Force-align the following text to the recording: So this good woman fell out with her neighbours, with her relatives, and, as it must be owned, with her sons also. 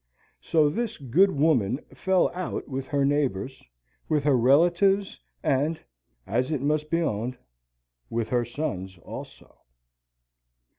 So 0.39 0.67
this 0.67 0.97
good 0.97 1.29
woman 1.29 1.77
fell 1.93 2.31
out 2.33 2.67
with 2.67 2.87
her 2.87 3.05
neighbours, 3.05 3.61
with 4.09 4.23
her 4.23 4.35
relatives, 4.35 5.19
and, 5.43 5.79
as 6.25 6.51
it 6.51 6.61
must 6.63 6.89
be 6.89 7.03
owned, 7.03 7.37
with 8.09 8.29
her 8.29 8.43
sons 8.43 8.97
also. 9.03 9.59